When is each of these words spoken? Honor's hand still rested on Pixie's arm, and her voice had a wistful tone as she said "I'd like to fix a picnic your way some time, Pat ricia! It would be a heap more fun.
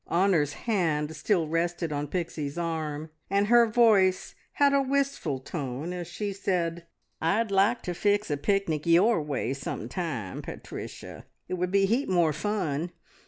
Honor's 0.07 0.53
hand 0.53 1.15
still 1.15 1.47
rested 1.47 1.93
on 1.93 2.07
Pixie's 2.07 2.57
arm, 2.57 3.11
and 3.29 3.45
her 3.45 3.67
voice 3.67 4.33
had 4.53 4.73
a 4.73 4.81
wistful 4.81 5.37
tone 5.39 5.93
as 5.93 6.07
she 6.07 6.33
said 6.33 6.87
"I'd 7.21 7.51
like 7.51 7.83
to 7.83 7.93
fix 7.93 8.31
a 8.31 8.37
picnic 8.37 8.87
your 8.87 9.21
way 9.21 9.53
some 9.53 9.87
time, 9.87 10.41
Pat 10.41 10.63
ricia! 10.63 11.25
It 11.47 11.53
would 11.53 11.69
be 11.69 11.83
a 11.83 11.85
heap 11.85 12.09
more 12.09 12.33
fun. 12.33 12.89